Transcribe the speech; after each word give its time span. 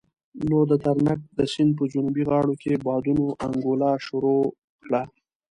نو 0.49 0.59
د 0.71 0.73
ترنک 0.85 1.19
د 1.37 1.39
سيند 1.53 1.71
په 1.77 1.83
جنوبي 1.91 2.23
غاړو 2.29 2.53
کې 2.61 2.81
بادونو 2.85 3.25
انګولا 3.45 3.91
شروع 4.07 4.41
کړه. 4.83 5.01